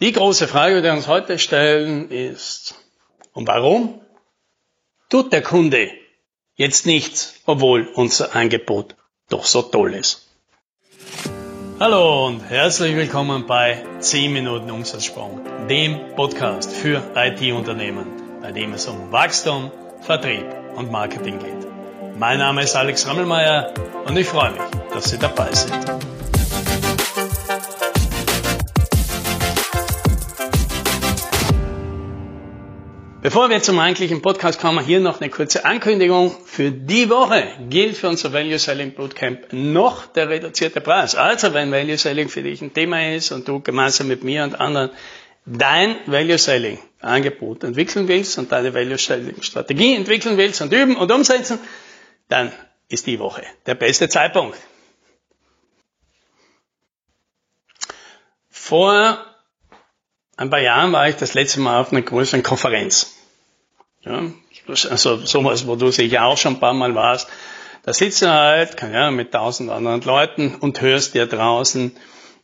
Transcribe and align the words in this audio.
Die 0.00 0.10
große 0.10 0.48
Frage, 0.48 0.78
die 0.78 0.82
wir 0.82 0.92
uns 0.92 1.06
heute 1.06 1.38
stellen, 1.38 2.10
ist, 2.10 2.74
und 3.32 3.46
warum 3.46 4.00
tut 5.08 5.32
der 5.32 5.40
Kunde 5.40 5.88
jetzt 6.56 6.84
nichts, 6.84 7.36
obwohl 7.46 7.86
unser 7.94 8.34
Angebot 8.34 8.96
doch 9.28 9.44
so 9.44 9.62
toll 9.62 9.94
ist? 9.94 10.26
Hallo 11.78 12.26
und 12.26 12.40
herzlich 12.40 12.96
willkommen 12.96 13.46
bei 13.46 13.84
10 14.00 14.32
Minuten 14.32 14.68
Umsatzsprung, 14.72 15.40
dem 15.68 16.16
Podcast 16.16 16.72
für 16.72 17.00
IT-Unternehmen, 17.14 18.40
bei 18.42 18.50
dem 18.50 18.72
es 18.72 18.88
um 18.88 19.12
Wachstum, 19.12 19.70
Vertrieb 20.00 20.44
und 20.74 20.90
Marketing 20.90 21.38
geht. 21.38 22.18
Mein 22.18 22.40
Name 22.40 22.64
ist 22.64 22.74
Alex 22.74 23.06
Rammelmeier 23.06 23.72
und 24.06 24.16
ich 24.16 24.26
freue 24.26 24.50
mich, 24.50 24.62
dass 24.92 25.10
Sie 25.10 25.18
dabei 25.18 25.52
sind. 25.52 25.86
Bevor 33.24 33.48
wir 33.48 33.62
zum 33.62 33.78
eigentlichen 33.78 34.20
Podcast 34.20 34.60
kommen, 34.60 34.84
hier 34.84 35.00
noch 35.00 35.18
eine 35.18 35.30
kurze 35.30 35.64
Ankündigung. 35.64 36.36
Für 36.44 36.70
die 36.70 37.08
Woche 37.08 37.42
gilt 37.70 37.96
für 37.96 38.10
unser 38.10 38.34
Value 38.34 38.58
Selling 38.58 38.92
Bootcamp 38.92 39.50
noch 39.50 40.04
der 40.04 40.28
reduzierte 40.28 40.82
Preis. 40.82 41.14
Also 41.14 41.54
wenn 41.54 41.72
Value 41.72 41.96
Selling 41.96 42.28
für 42.28 42.42
dich 42.42 42.60
ein 42.60 42.74
Thema 42.74 43.14
ist 43.14 43.32
und 43.32 43.48
du 43.48 43.60
gemeinsam 43.60 44.08
mit 44.08 44.24
mir 44.24 44.44
und 44.44 44.60
anderen 44.60 44.90
dein 45.46 45.96
Value 46.04 46.36
Selling 46.36 46.78
Angebot 47.00 47.64
entwickeln 47.64 48.08
willst 48.08 48.36
und 48.36 48.52
deine 48.52 48.74
Value 48.74 48.98
Selling 48.98 49.40
Strategie 49.40 49.94
entwickeln 49.94 50.36
willst 50.36 50.60
und 50.60 50.70
üben 50.74 50.94
und 50.94 51.10
umsetzen, 51.10 51.58
dann 52.28 52.52
ist 52.90 53.06
die 53.06 53.18
Woche 53.18 53.42
der 53.64 53.74
beste 53.74 54.10
Zeitpunkt. 54.10 54.58
Vor 58.50 59.18
ein 60.36 60.50
paar 60.50 60.60
Jahren 60.60 60.92
war 60.92 61.08
ich 61.08 61.16
das 61.16 61.32
letzte 61.32 61.60
Mal 61.60 61.80
auf 61.80 61.90
einer 61.90 62.02
größeren 62.02 62.42
Konferenz. 62.42 63.13
Ja, 64.04 64.22
also 64.90 65.16
sowas, 65.24 65.66
wo 65.66 65.76
du 65.76 65.90
sicher 65.90 66.24
auch 66.24 66.36
schon 66.36 66.54
ein 66.54 66.60
paar 66.60 66.74
Mal 66.74 66.94
warst. 66.94 67.28
Da 67.84 67.92
sitzt 67.92 68.22
du 68.22 68.30
halt 68.30 68.80
ja, 68.82 69.10
mit 69.10 69.32
tausend 69.32 69.70
anderen 69.70 70.00
Leuten 70.02 70.54
und 70.56 70.80
hörst 70.80 71.14
dir 71.14 71.26
draußen 71.26 71.94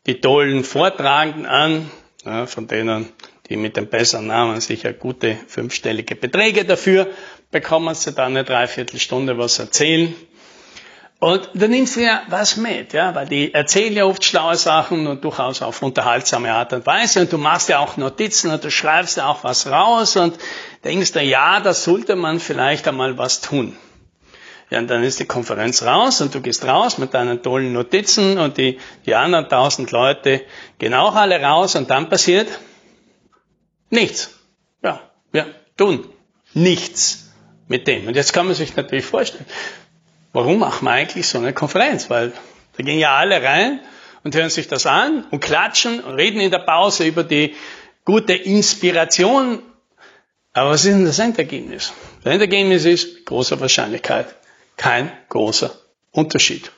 die 0.07 0.21
tollen 0.21 0.65
Vortragenden 0.65 1.47
an, 1.47 1.91
ja, 2.25 2.47
von 2.47 2.67
denen, 2.67 3.11
die 3.49 3.57
mit 3.57 3.77
dem 3.77 3.89
besseren 3.89 4.27
Namen 4.27 4.61
sicher 4.61 4.93
gute 4.93 5.37
fünfstellige 5.49 6.15
Beträge 6.15 6.65
dafür 6.65 7.09
bekommen, 7.51 7.95
sie 7.95 8.13
dann 8.13 8.37
eine 8.37 8.45
Dreiviertelstunde 8.45 9.37
was 9.37 9.59
erzählen. 9.59 10.15
Und 11.21 11.51
da 11.53 11.69
nimmst 11.69 11.97
du 11.97 12.01
ja 12.01 12.23
was 12.29 12.57
mit, 12.57 12.95
ja, 12.95 13.15
weil 13.15 13.27
die 13.27 13.53
erzählen 13.53 13.93
ja 13.93 14.05
oft 14.07 14.25
schlaue 14.25 14.57
Sachen 14.57 15.07
und 15.07 15.23
durchaus 15.23 15.61
auf 15.61 15.83
unterhaltsame 15.83 16.51
Art 16.51 16.73
und 16.73 16.87
Weise 16.87 17.21
und 17.21 17.33
du 17.33 17.37
machst 17.37 17.69
ja 17.69 17.79
auch 17.79 17.99
Notizen 17.99 18.51
und 18.51 18.65
du 18.65 18.71
schreibst 18.71 19.19
ja 19.19 19.27
auch 19.27 19.45
was 19.45 19.67
raus 19.67 20.17
und 20.17 20.39
denkst 20.85 21.13
dir, 21.13 21.23
ja, 21.23 21.61
da 21.61 21.75
sollte 21.75 22.17
man 22.17 22.41
vielleicht 22.41 22.89
einmal 22.89 23.19
was 23.19 23.41
tun. 23.41 23.77
Ja, 24.71 24.79
und 24.79 24.89
dann 24.89 25.03
ist 25.03 25.19
die 25.19 25.27
Konferenz 25.27 25.83
raus 25.83 26.21
und 26.21 26.33
du 26.35 26.41
gehst 26.41 26.65
raus 26.65 26.99
mit 26.99 27.13
deinen 27.13 27.43
tollen 27.43 27.73
Notizen 27.73 28.39
und 28.39 28.57
die, 28.57 28.79
die 29.05 29.17
anderen 29.17 29.49
tausend 29.49 29.91
Leute 29.91 30.43
gehen 30.79 30.95
auch 30.95 31.17
alle 31.17 31.43
raus 31.43 31.75
und 31.75 31.91
dann 31.91 32.09
passiert 32.09 32.47
nichts. 33.91 34.39
Ja, 34.83 35.01
wir 35.33 35.47
tun 35.77 36.09
nichts 36.55 37.31
mit 37.67 37.89
dem. 37.89 38.07
Und 38.07 38.15
jetzt 38.15 38.33
kann 38.33 38.47
man 38.47 38.55
sich 38.55 38.77
natürlich 38.77 39.05
vorstellen, 39.05 39.47
warum 40.33 40.61
machen 40.61 40.85
wir 40.85 40.93
eigentlich 40.93 41.27
so 41.27 41.39
eine 41.39 41.53
Konferenz? 41.53 42.09
Weil 42.09 42.33
da 42.77 42.83
gehen 42.85 42.99
ja 42.99 43.17
alle 43.17 43.43
rein 43.43 43.81
und 44.23 44.37
hören 44.37 44.51
sich 44.51 44.69
das 44.69 44.87
an 44.87 45.25
und 45.31 45.41
klatschen 45.41 46.01
und 46.01 46.15
reden 46.15 46.41
in 46.41 46.51
der 46.53 46.59
Pause 46.59 47.07
über 47.07 47.25
die 47.25 47.55
gute 48.05 48.35
Inspiration. 48.35 49.63
Aber 50.53 50.71
was 50.71 50.85
ist 50.85 50.93
denn 50.93 51.05
das 51.05 51.19
Endergebnis? 51.19 51.93
Das 52.23 52.33
Endergebnis 52.33 52.85
ist 52.85 53.25
großer 53.27 53.61
Wahrscheinlichkeit 53.61 54.35
kein 54.77 55.13
großer 55.29 55.75
Unterschied. 56.11 56.73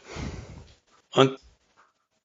Und 1.12 1.38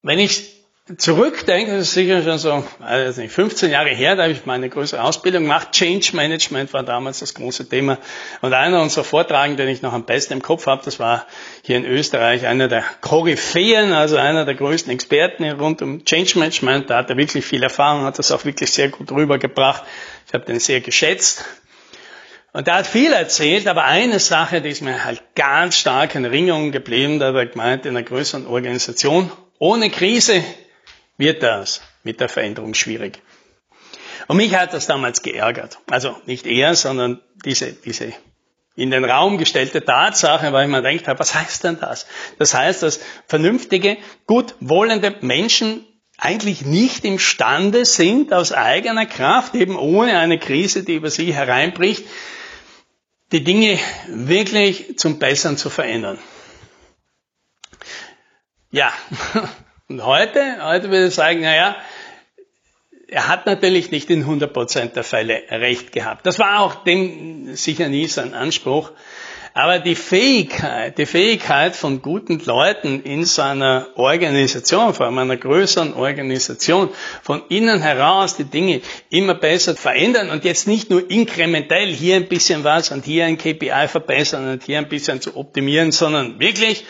wenn 0.01 0.19
ich 0.19 0.56
zurückdenke, 0.95 1.73
das 1.73 1.89
ist 1.89 1.93
sicher 1.93 2.23
schon 2.23 2.37
so, 2.37 2.63
weiß 2.79 3.17
nicht, 3.17 3.33
15 3.33 3.71
Jahre 3.71 3.89
her, 3.89 4.15
da 4.15 4.23
habe 4.23 4.31
ich 4.31 4.45
meine 4.45 4.69
größere 4.69 5.03
Ausbildung 5.03 5.43
gemacht. 5.43 5.71
Change 5.73 6.15
Management 6.15 6.71
war 6.71 6.83
damals 6.83 7.19
das 7.19 7.33
große 7.33 7.67
Thema. 7.67 7.97
Und 8.41 8.53
einer 8.53 8.81
unserer 8.81 9.03
Vortragenden, 9.03 9.65
den 9.65 9.73
ich 9.73 9.81
noch 9.81 9.91
am 9.91 10.05
besten 10.05 10.33
im 10.33 10.41
Kopf 10.41 10.65
habe, 10.65 10.83
das 10.85 10.99
war 10.99 11.25
hier 11.63 11.75
in 11.75 11.85
Österreich 11.85 12.45
einer 12.45 12.69
der 12.69 12.85
Koryphäen, 13.01 13.91
also 13.91 14.15
einer 14.15 14.45
der 14.45 14.55
größten 14.55 14.91
Experten 14.93 15.43
rund 15.51 15.81
um 15.81 16.05
Change 16.05 16.39
Management. 16.39 16.89
Da 16.89 16.99
hat 16.99 17.09
er 17.09 17.17
wirklich 17.17 17.45
viel 17.45 17.63
Erfahrung, 17.63 18.03
hat 18.03 18.17
das 18.17 18.31
auch 18.31 18.45
wirklich 18.45 18.71
sehr 18.71 18.87
gut 18.87 19.11
rübergebracht. 19.11 19.83
Ich 20.25 20.33
habe 20.33 20.45
den 20.45 20.59
sehr 20.59 20.79
geschätzt. 20.79 21.43
Und 22.53 22.67
er 22.67 22.75
hat 22.75 22.87
viel 22.87 23.11
erzählt, 23.11 23.67
aber 23.67 23.83
eine 23.83 24.19
Sache, 24.19 24.61
die 24.61 24.69
ist 24.69 24.81
mir 24.81 25.03
halt 25.03 25.21
ganz 25.35 25.77
stark 25.77 26.15
in 26.15 26.23
Erinnerung 26.23 26.71
geblieben, 26.71 27.19
da 27.19 27.27
hat 27.27 27.35
er 27.35 27.45
gemeint, 27.45 27.85
in 27.85 27.95
einer 27.95 28.03
größeren 28.03 28.47
Organisation, 28.47 29.29
ohne 29.59 29.89
Krise 29.89 30.41
wird 31.17 31.44
das 31.44 31.81
mit 32.03 32.19
der 32.19 32.29
Veränderung 32.29 32.73
schwierig. 32.73 33.22
Und 34.28 34.38
mich 34.38 34.55
hat 34.55 34.73
das 34.73 34.88
damals 34.88 35.22
geärgert. 35.22 35.79
Also 35.89 36.16
nicht 36.25 36.45
er, 36.45 36.75
sondern 36.75 37.22
diese, 37.45 37.73
diese 37.73 38.13
in 38.75 38.91
den 38.91 39.05
Raum 39.05 39.38
gestellte 39.38 39.83
Tatsache, 39.83 40.53
weil 40.53 40.66
ich 40.66 40.72
mir 40.72 40.83
gedacht 40.83 41.07
habe, 41.07 41.19
was 41.19 41.33
heißt 41.33 41.63
denn 41.63 41.79
das? 41.79 42.05
Das 42.38 42.53
heißt, 42.53 42.83
dass 42.83 43.00
vernünftige, 43.25 43.97
gut 44.28 44.53
wollende 44.59 45.16
Menschen 45.22 45.85
eigentlich 46.17 46.63
nicht 46.63 47.05
imstande 47.05 47.85
sind, 47.85 48.34
aus 48.34 48.51
eigener 48.51 49.05
Kraft, 49.05 49.55
eben 49.55 49.78
ohne 49.78 50.19
eine 50.19 50.39
Krise, 50.39 50.84
die 50.84 50.95
über 50.95 51.09
sie 51.09 51.34
hereinbricht, 51.34 52.05
die 53.31 53.44
Dinge 53.44 53.79
wirklich 54.07 54.97
zum 54.97 55.19
Besseren 55.19 55.57
zu 55.57 55.69
verändern. 55.69 56.19
Ja, 58.69 58.91
und 59.89 60.05
heute, 60.05 60.57
heute 60.63 60.91
würde 60.91 61.07
ich 61.07 61.15
sagen, 61.15 61.41
naja, 61.41 61.77
er 63.07 63.27
hat 63.29 63.45
natürlich 63.45 63.89
nicht 63.89 64.09
in 64.09 64.25
100% 64.25 64.87
der 64.87 65.03
Fälle 65.03 65.43
recht 65.49 65.93
gehabt. 65.93 66.25
Das 66.25 66.39
war 66.39 66.59
auch 66.59 66.83
dem 66.83 67.55
sicher 67.55 67.87
nie 67.87 68.07
sein 68.07 68.33
Anspruch. 68.33 68.91
Aber 69.53 69.79
die 69.79 69.95
Fähigkeit, 69.95 70.97
die 70.97 71.05
Fähigkeit 71.05 71.75
von 71.75 72.01
guten 72.01 72.39
Leuten 72.45 73.01
in 73.01 73.25
seiner 73.25 73.87
Organisation, 73.95 74.93
vor 74.93 75.07
allem 75.07 75.17
einer 75.17 75.37
größeren 75.37 75.93
Organisation, 75.93 76.89
von 77.23 77.41
innen 77.49 77.81
heraus 77.81 78.35
die 78.35 78.43
Dinge 78.43 78.81
immer 79.09 79.33
besser 79.33 79.75
verändern 79.75 80.29
und 80.29 80.43
jetzt 80.43 80.67
nicht 80.67 80.89
nur 80.91 81.09
inkrementell 81.09 81.87
hier 81.87 82.17
ein 82.17 82.27
bisschen 82.27 82.63
was 82.63 82.91
und 82.91 83.05
hier 83.05 83.25
ein 83.25 83.37
KPI 83.37 83.87
verbessern 83.87 84.47
und 84.47 84.63
hier 84.63 84.77
ein 84.77 84.89
bisschen 84.89 85.21
zu 85.21 85.35
optimieren, 85.37 85.91
sondern 85.91 86.39
wirklich 86.39 86.85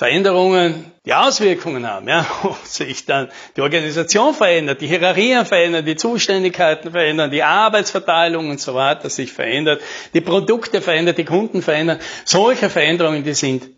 Veränderungen, 0.00 0.90
die 1.04 1.12
Auswirkungen 1.12 1.86
haben, 1.86 2.08
ja, 2.08 2.26
wo 2.42 2.56
sich 2.64 3.04
dann 3.04 3.28
die 3.54 3.60
Organisation 3.60 4.32
verändert, 4.32 4.80
die 4.80 4.86
Hierarchien 4.86 5.44
verändern, 5.44 5.84
die 5.84 5.94
Zuständigkeiten 5.94 6.90
verändern, 6.90 7.30
die 7.30 7.42
Arbeitsverteilung 7.42 8.48
und 8.48 8.58
so 8.58 8.74
weiter 8.74 9.10
sich 9.10 9.30
verändert, 9.30 9.82
die 10.14 10.22
Produkte 10.22 10.80
verändern, 10.80 11.16
die 11.16 11.26
Kunden 11.26 11.60
verändern. 11.60 12.00
Solche 12.24 12.70
Veränderungen, 12.70 13.24
die 13.24 13.34
sind 13.34 13.68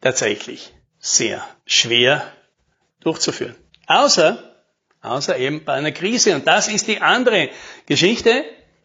tatsächlich 0.00 0.72
sehr 1.00 1.44
schwer 1.66 2.22
durchzuführen. 3.00 3.56
Außer, 3.88 4.40
außer 5.00 5.36
eben 5.36 5.64
bei 5.64 5.72
einer 5.72 5.90
Krise. 5.90 6.36
Und 6.36 6.46
das 6.46 6.68
ist 6.68 6.86
die 6.86 7.00
andere 7.00 7.48
Geschichte, 7.86 8.44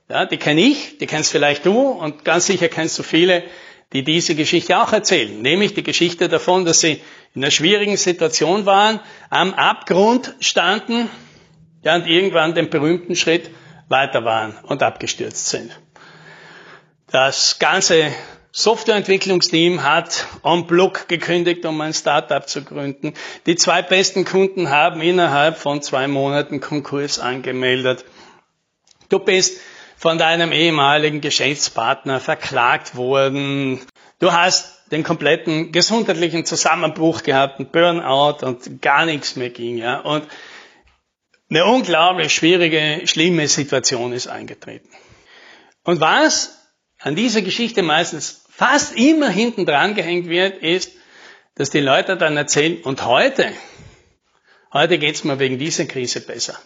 ja, 0.10 0.26
die 0.26 0.38
kenne 0.38 0.62
ich, 0.62 0.98
die 0.98 1.06
kennst 1.06 1.32
vielleicht 1.32 1.64
du 1.64 1.80
und 1.80 2.26
ganz 2.26 2.48
sicher 2.48 2.70
kennst 2.70 2.98
du 2.98 3.04
viele, 3.04 3.44
die 3.94 4.04
diese 4.04 4.36
Geschichte 4.36 4.80
auch 4.80 4.92
erzählen, 4.92 5.42
nämlich 5.42 5.74
die 5.74 5.84
Geschichte 5.84 6.28
davon, 6.28 6.66
dass 6.66 6.82
sie 6.82 7.02
in 7.34 7.44
einer 7.44 7.52
schwierigen 7.52 7.98
Situation 7.98 8.66
waren, 8.66 9.00
am 9.30 9.54
Abgrund 9.54 10.36
standen 10.40 11.10
ja, 11.84 11.96
und 11.96 12.08
irgendwann 12.08 12.54
den 12.54 12.70
berühmten 12.70 13.16
Schritt 13.16 13.50
weiter 13.88 14.26
waren 14.26 14.58
und 14.64 14.84
abgestürzt 14.84 15.48
sind. 15.48 15.80
Das 17.10 17.60
ganze 17.60 18.12
Softwareentwicklungsteam 18.52 19.84
hat 19.84 20.28
on 20.44 20.68
block 20.68 21.08
gekündigt, 21.08 21.66
um 21.66 21.80
ein 21.80 21.94
Startup 21.94 22.48
zu 22.50 22.64
gründen. 22.64 23.14
Die 23.46 23.56
zwei 23.56 23.82
besten 23.82 24.26
Kunden 24.26 24.70
haben 24.70 25.00
innerhalb 25.02 25.58
von 25.58 25.82
zwei 25.82 26.08
Monaten 26.08 26.60
Konkurs 26.60 27.20
angemeldet. 27.20 28.04
Du 29.10 29.20
bist 29.20 29.62
von 29.98 30.20
deinem 30.20 30.52
ehemaligen 30.52 31.22
Geschäftspartner 31.22 32.20
verklagt 32.20 32.96
worden. 32.96 33.82
Du 34.20 34.32
hast 34.32 34.92
den 34.92 35.04
kompletten 35.04 35.72
gesundheitlichen 35.72 36.46
Zusammenbruch 36.46 37.24
gehabt, 37.24 37.60
einen 37.60 37.72
Burnout 37.72 38.46
und 38.46 38.82
gar 38.82 39.06
nichts 39.06 39.36
mehr 39.36 39.50
ging, 39.50 39.78
ja. 39.78 40.00
Und 40.00 40.26
eine 41.50 41.66
unglaublich 41.66 42.34
schwierige, 42.34 43.08
schlimme 43.08 43.48
Situation 43.48 44.14
ist 44.14 44.28
eingetreten. 44.28 44.90
Und 45.84 46.00
was 46.00 46.58
an 47.00 47.16
dieser 47.16 47.42
Geschichte 47.42 47.82
meistens 47.82 48.46
fast 48.50 48.96
immer 48.96 49.30
hinten 49.30 49.66
dran 49.66 49.96
gehängt 49.96 50.30
wird, 50.30 50.62
ist, 50.62 50.92
dass 51.56 51.70
die 51.70 51.80
Leute 51.80 52.18
dann 52.18 52.38
erzählen, 52.38 52.82
und 52.84 53.04
heute, 53.06 53.52
heute 54.72 55.00
geht's 55.00 55.24
mir 55.24 55.40
wegen 55.40 55.58
dieser 55.58 55.86
Krise 55.86 56.22
besser. 56.22 56.58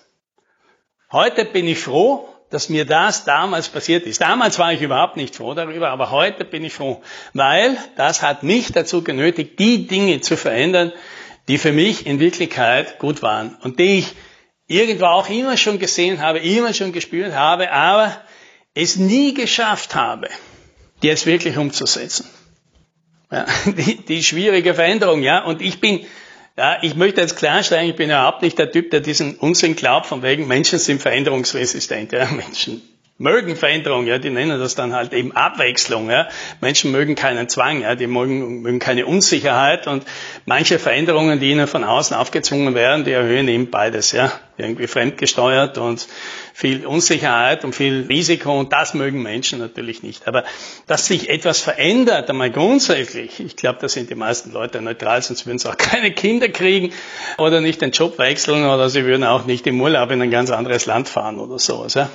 Heute 1.12 1.45
bin 1.45 1.68
ich 1.68 1.80
froh, 1.80 2.31
dass 2.51 2.69
mir 2.69 2.86
das 2.86 3.24
damals 3.24 3.69
passiert 3.69 4.06
ist. 4.06 4.21
Damals 4.21 4.59
war 4.59 4.71
ich 4.74 4.81
überhaupt 4.81 5.18
nicht 5.18 5.36
froh 5.36 5.53
darüber, 5.53 5.89
aber 5.89 6.12
heute 6.12 6.45
bin 6.45 6.63
ich 6.63 6.74
froh, 6.74 7.01
weil 7.33 7.77
das 7.95 8.21
hat 8.21 8.44
mich 8.44 8.71
dazu 8.71 9.03
genötigt, 9.03 9.57
die 9.57 9.88
Dinge 9.88 10.21
zu 10.21 10.38
verändern, 10.38 10.92
die 11.48 11.57
für 11.57 11.71
mich 11.71 12.06
in 12.06 12.19
Wirklichkeit 12.19 13.00
gut 13.00 13.21
waren 13.21 13.57
und 13.62 13.80
die 13.80 14.00
ich 14.00 14.13
irgendwo 14.68 15.06
auch 15.06 15.30
immer 15.30 15.57
schon 15.57 15.80
gesehen 15.80 16.21
habe, 16.21 16.39
immer 16.39 16.74
schon 16.74 16.92
gespürt 16.92 17.33
habe, 17.33 17.71
aber 17.71 18.15
es 18.74 18.98
nie 18.98 19.33
geschafft 19.33 19.95
habe, 19.95 20.30
die 21.01 21.07
jetzt 21.07 21.25
wirklich 21.25 21.57
umzusetzen. 21.57 22.30
Ja, 23.31 23.45
die, 23.65 23.98
die 24.06 24.24
schwierige 24.24 24.74
Veränderung, 24.74 25.24
ja. 25.24 25.44
Und 25.44 25.62
ich 25.62 25.80
bin, 25.80 26.06
ja, 26.57 26.77
ich 26.81 26.95
möchte 26.95 27.21
jetzt 27.21 27.38
klarstellen, 27.38 27.89
ich 27.89 27.95
bin 27.95 28.09
überhaupt 28.09 28.42
nicht 28.42 28.57
der 28.57 28.71
Typ, 28.71 28.92
der 28.92 29.00
diesen 29.00 29.36
Unsinn 29.36 29.75
glaubt, 29.75 30.06
von 30.06 30.21
wegen 30.21 30.48
Menschen 30.48 30.80
sind 30.80 31.01
veränderungsresistent. 31.01 32.12
Ja. 32.12 32.25
Menschen 32.31 32.81
mögen 33.21 33.56
Veränderung, 33.56 34.07
ja, 34.07 34.18
die 34.18 34.31
nennen 34.31 34.59
das 34.59 34.73
dann 34.73 34.94
halt 34.94 35.13
eben 35.13 35.31
Abwechslung. 35.31 36.09
Ja. 36.09 36.27
Menschen 36.59 36.91
mögen 36.91 37.15
keinen 37.15 37.47
Zwang, 37.47 37.81
ja, 37.81 37.95
die 37.95 38.07
mögen, 38.07 38.62
mögen 38.62 38.79
keine 38.79 39.06
Unsicherheit 39.06 39.85
und 39.88 40.03
manche 40.45 40.79
Veränderungen, 40.79 41.39
die 41.39 41.51
ihnen 41.51 41.68
von 41.68 41.83
außen 41.83 42.18
aufgezwungen 42.18 42.73
werden, 42.73 43.06
die 43.06 43.12
erhöhen 43.12 43.47
eben 43.47 43.69
beides, 43.69 44.12
ja, 44.12 44.31
irgendwie 44.57 44.88
fremdgesteuert 44.88 45.77
und 45.77 46.07
viel 46.53 46.85
Unsicherheit 46.85 47.63
und 47.63 47.75
viel 47.75 48.07
Risiko 48.09 48.59
und 48.59 48.73
das 48.73 48.95
mögen 48.95 49.21
Menschen 49.21 49.59
natürlich 49.59 50.01
nicht. 50.01 50.27
Aber 50.27 50.44
dass 50.88 51.06
sich 51.06 51.29
etwas 51.29 51.62
verändert, 51.62 52.27
einmal 52.29 52.50
grundsätzlich, 52.50 53.39
ich 53.39 53.56
glaube, 53.56 53.77
da 53.81 53.88
sind 53.88 54.09
die 54.09 54.15
meisten 54.15 54.51
Leute 54.51 54.81
neutral, 54.81 55.21
sonst 55.21 55.45
würden 55.45 55.59
sie 55.59 55.69
auch 55.69 55.77
keine 55.91 56.12
Kinder 56.12 56.50
kriegen 56.50 56.91
oder 57.38 57.62
nicht 57.62 57.81
den 57.81 57.91
Job 57.91 58.17
wechseln 58.17 58.65
oder 58.65 58.89
sie 58.89 59.06
würden 59.06 59.24
auch 59.24 59.45
nicht 59.45 59.67
im 59.67 59.79
Urlaub 59.79 60.09
in 60.09 60.24
ein 60.24 60.31
ganz 60.31 60.50
anderes 60.50 60.88
Land 60.88 61.07
fahren 61.07 61.38
oder 61.38 61.59
sowas. 61.59 61.94
Ja. 61.94 62.09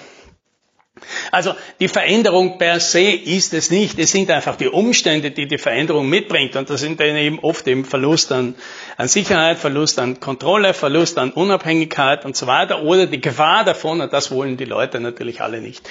Also 1.36 1.54
die 1.80 1.88
Veränderung 1.88 2.56
per 2.56 2.80
se 2.80 3.10
ist 3.10 3.52
es 3.52 3.70
nicht. 3.70 3.98
Es 3.98 4.10
sind 4.10 4.30
einfach 4.30 4.56
die 4.56 4.68
Umstände, 4.68 5.30
die 5.32 5.46
die 5.46 5.58
Veränderung 5.58 6.08
mitbringt. 6.08 6.56
Und 6.56 6.70
das 6.70 6.80
sind 6.80 6.98
dann 6.98 7.14
eben 7.14 7.40
oft 7.40 7.68
eben 7.68 7.84
Verlust 7.84 8.32
an, 8.32 8.54
an 8.96 9.06
Sicherheit, 9.06 9.58
Verlust 9.58 9.98
an 9.98 10.18
Kontrolle, 10.18 10.72
Verlust 10.72 11.18
an 11.18 11.32
Unabhängigkeit 11.32 12.24
und 12.24 12.34
so 12.38 12.46
weiter. 12.46 12.84
Oder 12.84 13.04
die 13.04 13.20
Gefahr 13.20 13.64
davon. 13.64 14.00
Und 14.00 14.14
das 14.14 14.30
wollen 14.30 14.56
die 14.56 14.64
Leute 14.64 14.98
natürlich 14.98 15.42
alle 15.42 15.60
nicht. 15.60 15.86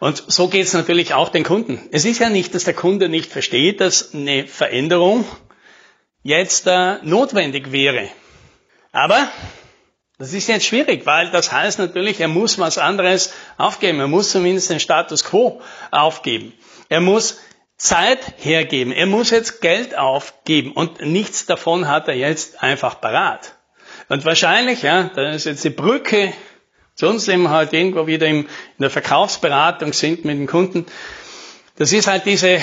Und 0.00 0.24
so 0.26 0.48
geht 0.48 0.66
es 0.66 0.72
natürlich 0.72 1.14
auch 1.14 1.28
den 1.28 1.44
Kunden. 1.44 1.78
Es 1.92 2.04
ist 2.04 2.18
ja 2.18 2.28
nicht, 2.28 2.52
dass 2.56 2.64
der 2.64 2.74
Kunde 2.74 3.08
nicht 3.08 3.30
versteht, 3.30 3.80
dass 3.80 4.12
eine 4.12 4.48
Veränderung 4.48 5.24
jetzt 6.24 6.66
äh, 6.66 6.96
notwendig 7.04 7.70
wäre. 7.70 8.08
Aber 8.90 9.28
das 10.20 10.34
ist 10.34 10.48
jetzt 10.48 10.66
schwierig, 10.66 11.06
weil 11.06 11.30
das 11.30 11.50
heißt 11.50 11.78
natürlich, 11.78 12.20
er 12.20 12.28
muss 12.28 12.58
was 12.58 12.76
anderes 12.76 13.32
aufgeben. 13.56 14.00
Er 14.00 14.06
muss 14.06 14.30
zumindest 14.30 14.68
den 14.68 14.78
Status 14.78 15.24
quo 15.24 15.62
aufgeben. 15.90 16.52
Er 16.90 17.00
muss 17.00 17.40
Zeit 17.78 18.34
hergeben. 18.36 18.92
Er 18.92 19.06
muss 19.06 19.30
jetzt 19.30 19.62
Geld 19.62 19.96
aufgeben 19.96 20.72
und 20.72 21.00
nichts 21.00 21.46
davon 21.46 21.88
hat 21.88 22.06
er 22.06 22.16
jetzt 22.16 22.62
einfach 22.62 23.00
parat. 23.00 23.56
Und 24.10 24.26
wahrscheinlich, 24.26 24.82
ja, 24.82 25.04
da 25.04 25.30
ist 25.30 25.46
jetzt 25.46 25.64
die 25.64 25.70
Brücke 25.70 26.34
zu 26.96 27.08
uns, 27.08 27.26
wir 27.26 27.48
halt 27.48 27.72
irgendwo 27.72 28.06
wieder 28.06 28.26
in 28.26 28.46
der 28.78 28.90
Verkaufsberatung 28.90 29.94
sind 29.94 30.26
mit 30.26 30.36
den 30.36 30.46
Kunden. 30.46 30.84
Das 31.76 31.94
ist 31.94 32.08
halt 32.08 32.26
diese 32.26 32.60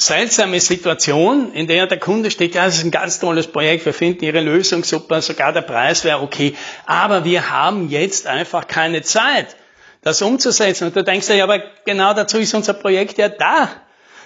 seltsame 0.00 0.60
Situation, 0.60 1.52
in 1.52 1.66
der 1.66 1.88
der 1.88 1.98
Kunde 1.98 2.30
steht, 2.30 2.54
ja, 2.54 2.64
das 2.64 2.78
ist 2.78 2.84
ein 2.84 2.92
ganz 2.92 3.18
tolles 3.18 3.48
Projekt, 3.48 3.84
wir 3.84 3.92
finden 3.92 4.24
Ihre 4.24 4.40
Lösung 4.40 4.84
super, 4.84 5.20
sogar 5.20 5.52
der 5.52 5.62
Preis 5.62 6.04
wäre 6.04 6.22
okay, 6.22 6.54
aber 6.86 7.24
wir 7.24 7.50
haben 7.50 7.88
jetzt 7.88 8.28
einfach 8.28 8.68
keine 8.68 9.02
Zeit, 9.02 9.56
das 10.02 10.22
umzusetzen. 10.22 10.86
Und 10.86 10.96
du 10.96 11.02
denkst 11.02 11.26
dir, 11.26 11.34
ja, 11.34 11.44
aber 11.44 11.60
genau 11.84 12.14
dazu 12.14 12.38
ist 12.38 12.54
unser 12.54 12.74
Projekt 12.74 13.18
ja 13.18 13.28
da, 13.28 13.68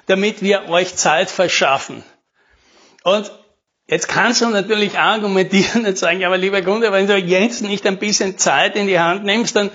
damit 0.07 0.43
wir 0.43 0.69
euch 0.69 0.95
Zeit 0.95 1.31
verschaffen. 1.31 2.05
Und 3.03 3.33
jetzt 3.87 4.09
kannst 4.09 4.43
du 4.43 4.51
natürlich 4.51 4.99
argumentieren 4.99 5.87
und 5.87 5.97
sagen, 5.97 6.21
ja, 6.21 6.29
aber 6.29 6.37
lieber 6.37 6.61
Kunde, 6.61 6.93
wenn 6.93 7.07
du 7.07 7.17
jetzt 7.17 7.63
nicht 7.63 7.87
ein 7.87 7.99
bisschen 7.99 8.37
Zeit 8.37 8.77
in 8.77 8.89
die 8.89 9.01
Hand 9.01 9.25
nimmst, 9.25 9.57
dann 9.57 9.71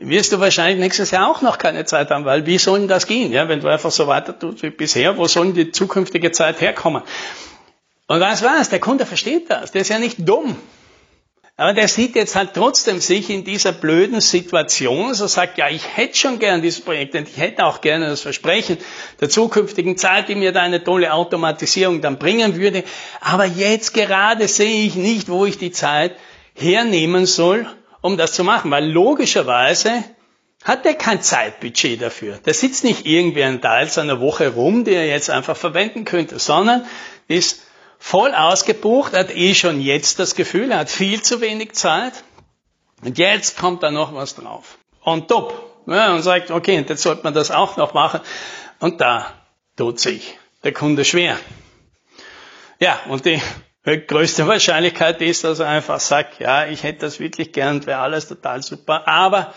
wirst 0.00 0.32
du 0.32 0.40
wahrscheinlich 0.40 0.80
nächstes 0.80 1.10
Jahr 1.10 1.30
auch 1.30 1.42
noch 1.42 1.58
keine 1.58 1.84
Zeit 1.84 2.10
haben, 2.10 2.24
weil 2.24 2.46
wie 2.46 2.58
soll 2.58 2.80
denn 2.80 2.88
das 2.88 3.06
gehen? 3.06 3.32
Ja, 3.32 3.48
wenn 3.48 3.60
du 3.60 3.68
einfach 3.68 3.90
so 3.90 4.06
weiter 4.06 4.36
tust 4.36 4.62
wie 4.62 4.70
bisher, 4.70 5.18
wo 5.18 5.26
soll 5.26 5.46
denn 5.46 5.54
die 5.54 5.72
zukünftige 5.72 6.32
Zeit 6.32 6.60
herkommen? 6.60 7.02
Und 8.06 8.20
was 8.20 8.42
war's? 8.42 8.70
Der 8.70 8.80
Kunde 8.80 9.06
versteht 9.06 9.50
das. 9.50 9.70
Der 9.72 9.82
ist 9.82 9.88
ja 9.88 9.98
nicht 9.98 10.16
dumm. 10.18 10.56
Aber 11.56 11.74
der 11.74 11.88
sieht 11.88 12.16
jetzt 12.16 12.36
halt 12.36 12.54
trotzdem 12.54 13.00
sich 13.00 13.28
in 13.28 13.44
dieser 13.44 13.72
blöden 13.72 14.22
Situation, 14.22 15.12
so 15.12 15.26
sagt, 15.26 15.58
ja, 15.58 15.68
ich 15.68 15.82
hätte 15.94 16.16
schon 16.16 16.38
gern 16.38 16.62
dieses 16.62 16.80
Projekt 16.80 17.14
und 17.14 17.28
ich 17.28 17.36
hätte 17.36 17.66
auch 17.66 17.82
gerne 17.82 18.06
das 18.06 18.22
Versprechen 18.22 18.78
der 19.20 19.28
zukünftigen 19.28 19.98
Zeit, 19.98 20.30
die 20.30 20.34
mir 20.34 20.52
da 20.52 20.62
eine 20.62 20.82
tolle 20.82 21.12
Automatisierung 21.12 22.00
dann 22.00 22.18
bringen 22.18 22.56
würde. 22.56 22.82
Aber 23.20 23.44
jetzt 23.44 23.92
gerade 23.92 24.48
sehe 24.48 24.86
ich 24.86 24.94
nicht, 24.94 25.28
wo 25.28 25.44
ich 25.44 25.58
die 25.58 25.70
Zeit 25.70 26.16
hernehmen 26.54 27.26
soll, 27.26 27.66
um 28.00 28.16
das 28.16 28.32
zu 28.32 28.44
machen, 28.44 28.70
weil 28.70 28.90
logischerweise 28.90 30.04
hat 30.64 30.84
er 30.84 30.94
kein 30.94 31.22
Zeitbudget 31.22 32.02
dafür. 32.02 32.38
Der 32.38 32.54
sitzt 32.54 32.84
nicht 32.84 33.06
irgendwie 33.06 33.44
einen 33.44 33.62
Teil 33.62 33.88
seiner 33.88 34.20
Woche 34.20 34.48
rum, 34.48 34.84
die 34.84 34.94
er 34.94 35.06
jetzt 35.06 35.30
einfach 35.30 35.56
verwenden 35.56 36.04
könnte, 36.04 36.38
sondern 36.38 36.86
ist 37.28 37.62
voll 37.98 38.34
ausgebucht, 38.34 39.12
hat 39.14 39.34
eh 39.34 39.54
schon 39.54 39.80
jetzt 39.80 40.18
das 40.18 40.34
Gefühl, 40.34 40.72
er 40.72 40.78
hat 40.80 40.90
viel 40.90 41.22
zu 41.22 41.40
wenig 41.40 41.72
Zeit 41.72 42.24
und 43.02 43.18
jetzt 43.18 43.58
kommt 43.58 43.82
da 43.82 43.90
noch 43.90 44.14
was 44.14 44.34
drauf. 44.34 44.78
On 45.04 45.26
top. 45.26 45.66
Ja, 45.86 46.14
und 46.14 46.22
sagt, 46.22 46.50
okay, 46.50 46.84
jetzt 46.86 47.02
sollte 47.02 47.24
man 47.24 47.34
das 47.34 47.50
auch 47.50 47.76
noch 47.76 47.94
machen. 47.94 48.20
Und 48.80 49.00
da 49.00 49.32
tut 49.76 49.98
sich 49.98 50.38
der 50.62 50.72
Kunde 50.72 51.04
schwer. 51.04 51.38
Ja, 52.78 53.00
und 53.08 53.24
die 53.24 53.40
größte 53.84 54.46
Wahrscheinlichkeit 54.46 55.20
ist, 55.22 55.44
dass 55.44 55.60
er 55.60 55.68
einfach 55.68 56.00
sagt, 56.00 56.40
ja, 56.40 56.66
ich 56.66 56.82
hätte 56.82 57.00
das 57.00 57.20
wirklich 57.20 57.52
gern, 57.52 57.84
wäre 57.86 58.00
alles 58.00 58.28
total 58.28 58.62
super, 58.62 59.08
aber 59.08 59.54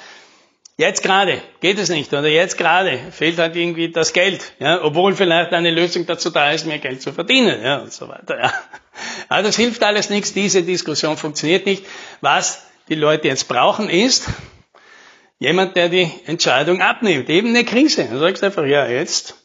jetzt 0.78 1.04
gerade 1.04 1.42
geht 1.60 1.78
es 1.78 1.90
nicht 1.90 2.12
oder 2.14 2.28
jetzt 2.28 2.58
gerade 2.58 2.98
fehlt 3.12 3.38
halt 3.38 3.56
irgendwie 3.56 3.90
das 3.92 4.14
Geld, 4.14 4.54
ja, 4.60 4.82
obwohl 4.82 5.16
vielleicht 5.16 5.52
eine 5.52 5.72
Lösung 5.72 6.06
dazu 6.06 6.30
da 6.30 6.52
ist, 6.52 6.66
mehr 6.66 6.80
Geld 6.80 7.02
zu 7.02 7.12
verdienen, 7.12 7.62
ja, 7.64 7.78
und 7.78 7.92
so 7.92 8.08
weiter, 8.08 8.40
ja. 8.40 8.54
Aber 9.30 9.44
das 9.44 9.56
hilft 9.56 9.84
alles 9.84 10.10
nichts, 10.10 10.34
diese 10.34 10.64
Diskussion 10.64 11.18
funktioniert 11.18 11.66
nicht. 11.66 11.86
Was 12.22 12.66
die 12.90 12.96
Leute 12.96 13.28
jetzt 13.28 13.48
brauchen 13.48 13.90
ist, 13.90 14.28
jemand, 15.40 15.76
der 15.76 15.90
die 15.90 16.10
Entscheidung 16.26 16.82
abnimmt, 16.82 17.30
eben 17.30 17.50
eine 17.50 17.66
Krise. 17.66 18.06
Du 18.06 18.20
sagst 18.20 18.44
einfach, 18.44 18.66
ja, 18.66 18.88
jetzt 18.88 19.36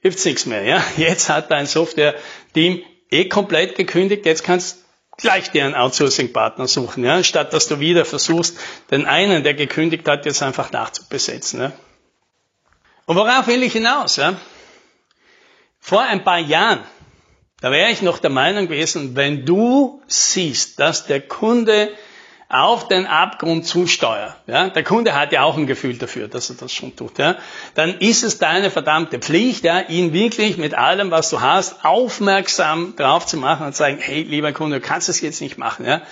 hilft's 0.00 0.24
nichts 0.24 0.46
mehr, 0.46 0.62
ja. 0.62 0.84
Jetzt 0.96 1.28
hat 1.28 1.50
dein 1.50 1.66
Software-Team 1.66 2.82
eh 3.10 3.28
komplett 3.28 3.76
gekündigt, 3.76 4.26
jetzt 4.26 4.44
kannst 4.44 4.84
gleich 5.16 5.50
dir 5.50 5.64
einen 5.64 5.74
Outsourcing-Partner 5.74 6.68
suchen, 6.68 7.04
ja, 7.04 7.22
statt 7.22 7.52
dass 7.52 7.68
du 7.68 7.80
wieder 7.80 8.04
versuchst, 8.04 8.58
den 8.90 9.06
einen, 9.06 9.42
der 9.42 9.54
gekündigt 9.54 10.06
hat, 10.08 10.26
jetzt 10.26 10.42
einfach 10.42 10.72
nachzubesetzen. 10.72 11.60
Ja. 11.60 11.72
Und 13.06 13.16
worauf 13.16 13.46
will 13.46 13.62
ich 13.62 13.72
hinaus? 13.72 14.16
Ja? 14.16 14.38
Vor 15.80 16.02
ein 16.02 16.24
paar 16.24 16.40
Jahren, 16.40 16.80
da 17.60 17.70
wäre 17.70 17.90
ich 17.90 18.02
noch 18.02 18.18
der 18.18 18.30
Meinung 18.30 18.68
gewesen, 18.68 19.16
wenn 19.16 19.46
du 19.46 20.02
siehst, 20.06 20.78
dass 20.80 21.06
der 21.06 21.20
Kunde 21.20 21.90
auf 22.48 22.86
den 22.86 23.06
Abgrund 23.06 23.66
zusteuert, 23.66 24.34
ja, 24.46 24.68
der 24.68 24.84
Kunde 24.84 25.14
hat 25.14 25.32
ja 25.32 25.42
auch 25.42 25.56
ein 25.56 25.66
Gefühl 25.66 25.98
dafür, 25.98 26.28
dass 26.28 26.48
er 26.48 26.56
das 26.56 26.72
schon 26.72 26.94
tut, 26.94 27.18
ja, 27.18 27.36
dann 27.74 27.98
ist 27.98 28.22
es 28.22 28.38
deine 28.38 28.70
verdammte 28.70 29.18
Pflicht, 29.18 29.64
ja, 29.64 29.80
ihn 29.80 30.12
wirklich 30.12 30.56
mit 30.56 30.74
allem, 30.74 31.10
was 31.10 31.28
du 31.30 31.40
hast, 31.40 31.84
aufmerksam 31.84 32.94
drauf 32.96 33.26
zu 33.26 33.36
machen 33.36 33.66
und 33.66 33.72
zu 33.72 33.78
sagen, 33.78 33.98
hey, 34.00 34.22
lieber 34.22 34.52
Kunde, 34.52 34.80
du 34.80 34.86
kannst 34.86 35.08
das 35.08 35.20
jetzt 35.20 35.40
nicht 35.40 35.58
machen, 35.58 35.86
ja. 35.86 36.02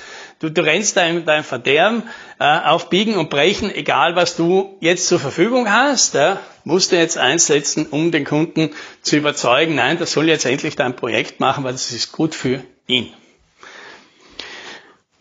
Du, 0.40 0.50
du 0.50 0.62
rennst 0.62 0.96
dein, 0.96 1.24
dein 1.24 1.44
Verderben 1.44 2.02
äh, 2.40 2.44
auf 2.44 2.90
Biegen 2.90 3.16
und 3.16 3.30
Brechen, 3.30 3.72
egal 3.72 4.16
was 4.16 4.34
du 4.34 4.76
jetzt 4.80 5.06
zur 5.06 5.20
Verfügung 5.20 5.70
hast, 5.70 6.14
ja, 6.14 6.40
musst 6.64 6.90
du 6.90 6.96
jetzt 6.96 7.16
einsetzen, 7.16 7.86
um 7.86 8.10
den 8.10 8.24
Kunden 8.24 8.70
zu 9.02 9.16
überzeugen, 9.16 9.76
nein, 9.76 9.98
das 9.98 10.10
soll 10.10 10.28
jetzt 10.28 10.44
endlich 10.44 10.74
dein 10.74 10.96
Projekt 10.96 11.38
machen, 11.38 11.62
weil 11.62 11.72
das 11.72 11.92
ist 11.92 12.10
gut 12.10 12.34
für 12.34 12.64
ihn. 12.88 13.12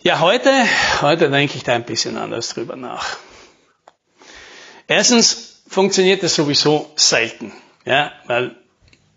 Ja, 0.05 0.19
heute, 0.19 0.51
heute 1.01 1.29
denke 1.29 1.55
ich 1.55 1.63
da 1.63 1.75
ein 1.75 1.85
bisschen 1.85 2.17
anders 2.17 2.49
drüber 2.49 2.75
nach. 2.75 3.15
Erstens 4.85 5.63
funktioniert 5.65 6.21
das 6.23 6.35
sowieso 6.35 6.91
selten, 6.97 7.53
ja, 7.85 8.11
weil 8.27 8.53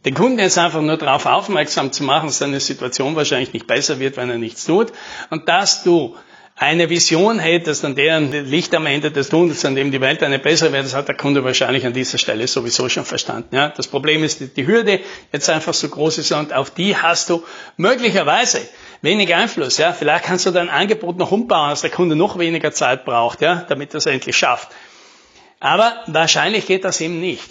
den 0.05 0.15
Kunden 0.15 0.39
jetzt 0.39 0.59
einfach 0.59 0.83
nur 0.83 0.97
darauf 0.97 1.27
aufmerksam 1.27 1.91
zu 1.91 2.05
machen, 2.05 2.29
dass 2.29 2.39
seine 2.39 2.61
Situation 2.61 3.17
wahrscheinlich 3.17 3.53
nicht 3.53 3.67
besser 3.67 3.99
wird, 3.99 4.17
wenn 4.17 4.31
er 4.31 4.39
nichts 4.39 4.65
tut, 4.65 4.93
und 5.31 5.49
dass 5.49 5.83
du 5.83 6.15
eine 6.55 6.89
Vision 6.89 7.41
hättest, 7.41 7.85
an 7.85 7.97
deren 7.97 8.31
Licht 8.47 8.73
am 8.73 8.87
Ende 8.87 9.11
des 9.11 9.29
Tunnels, 9.29 9.65
an 9.65 9.75
dem 9.75 9.91
die 9.91 10.01
Welt 10.01 10.23
eine 10.23 10.39
bessere 10.39 10.73
wird, 10.73 10.85
das 10.85 10.95
hat 10.95 11.09
der 11.09 11.17
Kunde 11.17 11.43
wahrscheinlich 11.43 11.85
an 11.85 11.95
dieser 11.95 12.19
Stelle 12.19 12.47
sowieso 12.47 12.89
schon 12.89 13.05
verstanden. 13.05 13.57
Ja, 13.57 13.71
das 13.71 13.89
Problem 13.89 14.23
ist, 14.23 14.57
die 14.57 14.67
Hürde 14.69 15.01
jetzt 15.33 15.51
einfach 15.51 15.75
so 15.75 15.89
groß 15.89 16.19
ist 16.19 16.31
und 16.31 16.53
auf 16.53 16.71
die 16.71 16.97
hast 16.97 17.29
du 17.29 17.43
möglicherweise 17.77 18.61
wenig 19.07 19.35
Einfluss. 19.35 19.79
Ja, 19.79 19.93
vielleicht 19.95 20.25
kannst 20.25 20.45
du 20.45 20.51
dein 20.51 20.69
Angebot 20.69 21.17
noch 21.17 21.33
umbauen, 21.33 21.71
dass 21.71 21.81
der 21.81 21.91
Kunde 21.91 22.17
noch 22.17 22.39
weniger 22.39 22.73
Zeit 22.73 23.07
braucht, 23.07 23.41
ja, 23.41 23.65
damit 23.69 23.95
er 23.95 23.99
es 23.99 24.07
endlich 24.07 24.37
schafft. 24.37 24.69
Aber 25.61 26.03
wahrscheinlich 26.09 26.67
geht 26.67 26.85
das 26.85 27.01
eben 27.01 27.21
nicht. 27.21 27.49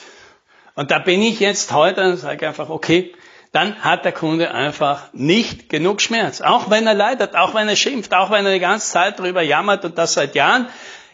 Und 0.76 0.92
da 0.92 1.00
bin 1.00 1.24
ich 1.24 1.40
jetzt 1.40 1.72
heute 1.72 2.04
und 2.04 2.18
sage 2.18 2.48
einfach, 2.48 2.70
okay, 2.70 3.16
dann 3.54 3.82
hat 3.82 4.04
der 4.04 4.12
Kunde 4.12 4.52
einfach 4.52 5.14
nicht 5.14 5.70
genug 5.70 6.02
Schmerz. 6.02 6.42
Auch 6.42 6.70
wenn 6.70 6.86
er 6.86 6.94
leidet, 6.94 7.36
auch 7.36 7.56
wenn 7.56 7.70
er 7.70 7.78
schimpft, 7.78 8.14
auch 8.14 8.30
wenn 8.30 8.46
er 8.46 8.52
die 8.52 8.60
ganze 8.60 8.92
Zeit 8.92 9.18
darüber 9.18 9.42
jammert 9.42 9.86
und 9.86 9.98
das 9.98 10.14
seit 10.14 10.36
Jahren. 10.36 10.68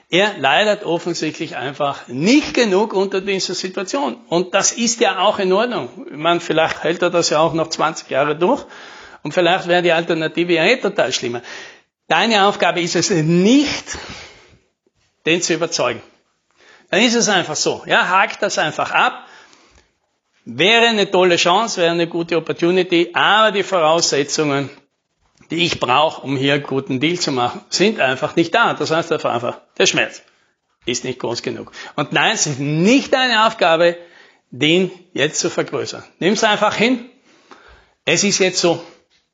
Er 0.09 0.37
leidet 0.39 0.83
offensichtlich 0.83 1.55
einfach 1.55 2.07
nicht 2.07 2.55
genug 2.55 2.93
unter 2.93 3.21
dieser 3.21 3.53
Situation. 3.53 4.17
Und 4.27 4.55
das 4.55 4.71
ist 4.71 4.99
ja 4.99 5.19
auch 5.19 5.37
in 5.37 5.53
Ordnung. 5.53 5.89
Meine, 6.11 6.39
vielleicht 6.39 6.83
hält 6.83 7.03
er 7.03 7.11
das 7.11 7.29
ja 7.29 7.39
auch 7.39 7.53
noch 7.53 7.69
20 7.69 8.09
Jahre 8.09 8.35
durch. 8.35 8.65
Und 9.23 9.33
vielleicht 9.33 9.67
wäre 9.67 9.81
die 9.81 9.91
Alternative 9.91 10.53
ja 10.53 10.65
eh 10.65 10.77
total 10.77 11.11
schlimmer. 11.11 11.41
Deine 12.07 12.45
Aufgabe 12.45 12.81
ist 12.81 12.95
es 12.95 13.09
nicht, 13.09 13.97
den 15.25 15.41
zu 15.41 15.53
überzeugen. 15.53 16.01
Dann 16.89 17.01
ist 17.01 17.15
es 17.15 17.29
einfach 17.29 17.55
so. 17.55 17.83
Ja, 17.85 18.09
hakt 18.09 18.41
das 18.41 18.57
einfach 18.57 18.91
ab 18.91 19.25
Wäre 20.45 20.87
eine 20.87 21.09
tolle 21.09 21.35
Chance, 21.35 21.81
wäre 21.81 21.91
eine 21.91 22.07
gute 22.07 22.35
Opportunity, 22.35 23.11
aber 23.13 23.51
die 23.51 23.61
Voraussetzungen, 23.61 24.69
die 25.51 25.65
ich 25.65 25.79
brauche, 25.79 26.21
um 26.21 26.35
hier 26.35 26.55
einen 26.55 26.63
guten 26.63 26.99
Deal 26.99 27.19
zu 27.19 27.31
machen, 27.31 27.61
sind 27.69 27.99
einfach 27.99 28.35
nicht 28.35 28.53
da. 28.55 28.73
Das 28.73 28.89
heißt 28.89 29.11
einfach, 29.11 29.61
der 29.77 29.85
Schmerz 29.85 30.23
ist 30.85 31.03
nicht 31.03 31.19
groß 31.19 31.43
genug. 31.43 31.71
Und 31.95 32.11
nein, 32.11 32.31
es 32.33 32.47
ist 32.47 32.59
nicht 32.59 33.13
deine 33.13 33.45
Aufgabe, 33.45 33.97
den 34.49 34.89
jetzt 35.13 35.39
zu 35.39 35.51
vergrößern. 35.51 36.03
Nimm 36.17 36.33
es 36.33 36.43
einfach 36.43 36.75
hin. 36.75 37.05
Es 38.05 38.23
ist 38.23 38.39
jetzt 38.39 38.59
so. 38.59 38.83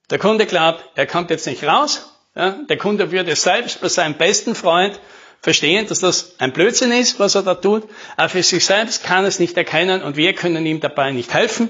Der 0.09 0.19
Kunde 0.19 0.45
glaubt, 0.45 0.83
er 0.95 1.05
kommt 1.05 1.29
jetzt 1.29 1.47
nicht 1.47 1.63
raus. 1.63 2.13
Ja, 2.35 2.51
der 2.69 2.77
Kunde 2.77 3.11
würde 3.11 3.35
selbst 3.35 3.81
bei 3.81 3.89
seinem 3.89 4.13
besten 4.13 4.55
Freund 4.55 4.99
verstehen, 5.41 5.87
dass 5.87 5.99
das 5.99 6.35
ein 6.39 6.53
Blödsinn 6.53 6.91
ist, 6.91 7.19
was 7.19 7.35
er 7.35 7.43
da 7.43 7.55
tut, 7.55 7.83
aber 8.15 8.29
für 8.29 8.43
sich 8.43 8.65
selbst 8.65 9.03
kann 9.03 9.25
es 9.25 9.39
nicht 9.39 9.57
erkennen 9.57 10.01
und 10.01 10.15
wir 10.15 10.33
können 10.33 10.65
ihm 10.65 10.79
dabei 10.79 11.11
nicht 11.11 11.33
helfen 11.33 11.69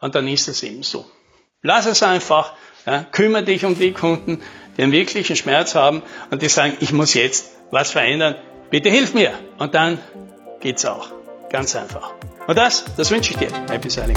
und 0.00 0.14
dann 0.14 0.28
ist 0.28 0.48
es 0.48 0.62
eben 0.62 0.82
so. 0.82 1.06
Lass 1.62 1.86
es 1.86 2.02
einfach, 2.02 2.54
ja, 2.86 3.04
kümmere 3.04 3.44
dich 3.44 3.64
um 3.64 3.78
die 3.78 3.92
Kunden, 3.92 4.42
die 4.76 4.82
einen 4.82 4.92
wirklichen 4.92 5.36
Schmerz 5.36 5.74
haben 5.74 6.02
und 6.30 6.42
die 6.42 6.48
sagen, 6.48 6.76
ich 6.80 6.92
muss 6.92 7.14
jetzt 7.14 7.52
was 7.70 7.90
verändern, 7.90 8.36
bitte 8.70 8.90
hilf 8.90 9.14
mir 9.14 9.32
und 9.58 9.74
dann 9.74 9.98
geht's 10.60 10.84
auch. 10.84 11.10
Ganz 11.50 11.76
einfach. 11.76 12.14
Und 12.46 12.56
das, 12.56 12.84
das 12.96 13.10
wünsche 13.10 13.32
ich 13.32 13.36
dir. 13.36 13.50
Happy 13.68 13.90
Selling. 13.90 14.16